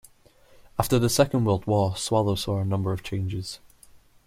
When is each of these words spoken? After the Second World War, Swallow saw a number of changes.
After 0.79 0.97
the 0.97 1.09
Second 1.09 1.45
World 1.45 1.67
War, 1.67 1.95
Swallow 1.95 2.33
saw 2.33 2.57
a 2.59 2.65
number 2.65 2.91
of 2.91 3.03
changes. 3.03 3.59